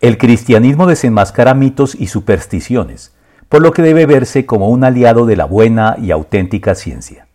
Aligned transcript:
El 0.00 0.16
cristianismo 0.16 0.86
desenmascara 0.86 1.54
mitos 1.54 1.96
y 1.96 2.06
supersticiones, 2.06 3.12
por 3.48 3.62
lo 3.62 3.72
que 3.72 3.82
debe 3.82 4.06
verse 4.06 4.46
como 4.46 4.68
un 4.68 4.84
aliado 4.84 5.26
de 5.26 5.34
la 5.34 5.44
buena 5.44 5.96
y 6.00 6.12
auténtica 6.12 6.76
ciencia. 6.76 7.26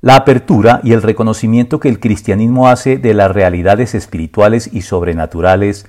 La 0.00 0.16
apertura 0.16 0.80
y 0.82 0.94
el 0.94 1.02
reconocimiento 1.02 1.78
que 1.78 1.90
el 1.90 2.00
cristianismo 2.00 2.68
hace 2.68 2.96
de 2.96 3.12
las 3.12 3.30
realidades 3.30 3.94
espirituales 3.94 4.70
y 4.72 4.80
sobrenaturales, 4.80 5.86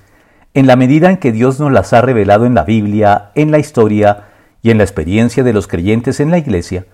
en 0.52 0.66
la 0.66 0.76
medida 0.76 1.08
en 1.10 1.16
que 1.16 1.32
Dios 1.32 1.58
nos 1.58 1.72
las 1.72 1.94
ha 1.94 2.02
revelado 2.02 2.44
en 2.44 2.54
la 2.54 2.64
Biblia, 2.64 3.30
en 3.34 3.50
la 3.50 3.58
historia 3.58 4.28
y 4.60 4.70
en 4.70 4.76
la 4.76 4.84
experiencia 4.84 5.42
de 5.44 5.54
los 5.54 5.66
creyentes 5.66 6.20
en 6.20 6.30
la 6.30 6.36
Iglesia, 6.36 6.84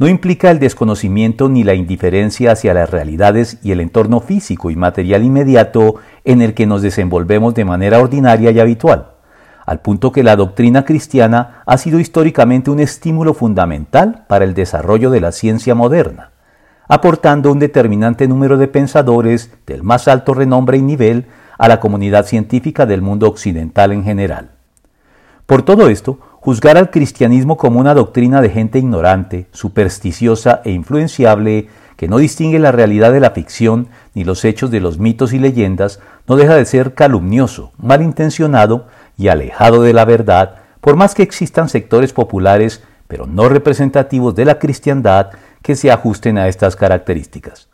no 0.00 0.08
implica 0.08 0.50
el 0.50 0.58
desconocimiento 0.58 1.50
ni 1.50 1.62
la 1.62 1.74
indiferencia 1.74 2.52
hacia 2.52 2.72
las 2.72 2.88
realidades 2.88 3.58
y 3.62 3.72
el 3.72 3.82
entorno 3.82 4.20
físico 4.20 4.70
y 4.70 4.76
material 4.76 5.22
inmediato 5.22 5.96
en 6.24 6.40
el 6.40 6.54
que 6.54 6.66
nos 6.66 6.80
desenvolvemos 6.80 7.52
de 7.54 7.66
manera 7.66 7.98
ordinaria 7.98 8.50
y 8.50 8.58
habitual, 8.60 9.10
al 9.66 9.82
punto 9.82 10.10
que 10.10 10.22
la 10.22 10.36
doctrina 10.36 10.86
cristiana 10.86 11.62
ha 11.66 11.76
sido 11.76 12.00
históricamente 12.00 12.70
un 12.70 12.80
estímulo 12.80 13.34
fundamental 13.34 14.24
para 14.26 14.46
el 14.46 14.54
desarrollo 14.54 15.10
de 15.10 15.20
la 15.20 15.32
ciencia 15.32 15.74
moderna, 15.74 16.30
aportando 16.88 17.52
un 17.52 17.58
determinante 17.58 18.26
número 18.26 18.56
de 18.56 18.68
pensadores 18.68 19.52
del 19.66 19.82
más 19.82 20.08
alto 20.08 20.32
renombre 20.32 20.78
y 20.78 20.82
nivel 20.82 21.26
a 21.58 21.68
la 21.68 21.78
comunidad 21.78 22.24
científica 22.24 22.86
del 22.86 23.02
mundo 23.02 23.28
occidental 23.28 23.92
en 23.92 24.04
general. 24.04 24.52
Por 25.44 25.60
todo 25.60 25.90
esto, 25.90 26.20
juzgar 26.40 26.78
al 26.78 26.90
cristianismo 26.90 27.56
como 27.56 27.78
una 27.78 27.94
doctrina 27.94 28.40
de 28.40 28.50
gente 28.50 28.78
ignorante, 28.78 29.46
supersticiosa 29.52 30.62
e 30.64 30.72
influenciable 30.72 31.68
que 31.96 32.08
no 32.08 32.16
distingue 32.16 32.58
la 32.58 32.72
realidad 32.72 33.12
de 33.12 33.20
la 33.20 33.32
ficción 33.32 33.88
ni 34.14 34.24
los 34.24 34.44
hechos 34.46 34.70
de 34.70 34.80
los 34.80 34.98
mitos 34.98 35.34
y 35.34 35.38
leyendas, 35.38 36.00
no 36.26 36.36
deja 36.36 36.54
de 36.56 36.64
ser 36.64 36.94
calumnioso, 36.94 37.72
malintencionado 37.76 38.86
y 39.18 39.28
alejado 39.28 39.82
de 39.82 39.92
la 39.92 40.06
verdad, 40.06 40.56
por 40.80 40.96
más 40.96 41.14
que 41.14 41.22
existan 41.22 41.68
sectores 41.68 42.14
populares, 42.14 42.82
pero 43.06 43.26
no 43.26 43.50
representativos 43.50 44.34
de 44.34 44.46
la 44.46 44.58
cristiandad, 44.58 45.32
que 45.62 45.76
se 45.76 45.90
ajusten 45.90 46.38
a 46.38 46.48
estas 46.48 46.74
características. 46.74 47.68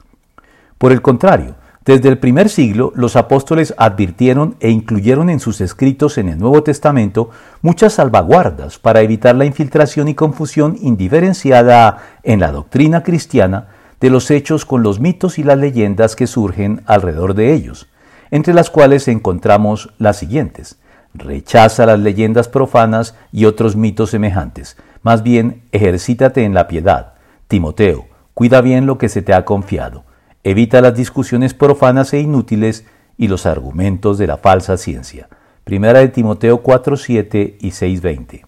Por 0.77 0.91
el 0.91 1.03
contrario, 1.03 1.55
desde 1.87 2.09
el 2.09 2.19
primer 2.19 2.49
siglo, 2.49 2.93
los 2.97 3.15
apóstoles 3.15 3.73
advirtieron 3.79 4.57
e 4.59 4.71
incluyeron 4.71 5.31
en 5.31 5.39
sus 5.39 5.61
escritos 5.61 6.19
en 6.19 6.29
el 6.29 6.37
Nuevo 6.37 6.65
Testamento 6.65 7.31
muchas 7.63 7.93
salvaguardas 7.93 8.81
para 8.81 9.03
evitar 9.03 9.37
la 9.37 9.45
infiltración 9.45 10.09
y 10.09 10.17
confusión 10.17 10.77
indiferenciada 10.81 11.99
en 12.25 12.41
la 12.41 12.51
doctrina 12.51 13.05
cristiana 13.05 13.69
de 14.01 14.11
los 14.11 14.33
hechos 14.33 14.65
con 14.65 14.83
los 14.83 14.99
mitos 14.99 15.39
y 15.39 15.45
las 15.45 15.59
leyendas 15.59 16.17
que 16.17 16.27
surgen 16.27 16.83
alrededor 16.87 17.35
de 17.35 17.55
ellos, 17.55 17.87
entre 18.33 18.53
las 18.53 18.69
cuales 18.69 19.07
encontramos 19.07 19.95
las 19.99 20.17
siguientes. 20.17 20.81
Rechaza 21.15 21.87
las 21.87 22.01
leyendas 22.01 22.49
profanas 22.49 23.15
y 23.31 23.45
otros 23.45 23.77
mitos 23.77 24.11
semejantes. 24.11 24.77
Más 25.03 25.23
bien, 25.23 25.63
ejercítate 25.71 26.43
en 26.43 26.53
la 26.53 26.67
piedad. 26.67 27.13
Timoteo, 27.47 28.07
cuida 28.35 28.61
bien 28.61 28.87
lo 28.87 28.99
que 28.99 29.09
se 29.09 29.23
te 29.23 29.35
ha 29.35 29.45
confiado 29.45 30.06
Evita 30.49 30.81
las 30.81 30.95
discusiones 30.95 31.55
profanas 31.55 32.13
e 32.15 32.21
inútiles 32.21 32.87
y 33.19 33.27
los 33.27 33.47
argumentos 33.47 34.17
de 34.17 34.29
la 34.29 34.37
falsa 34.37 34.77
ciencia. 34.77 35.29
Primera 35.65 35.99
de 35.99 36.07
Timoteo 36.07 36.63
4.7 36.63 37.57
y 37.59 37.71
6.20. 37.71 38.45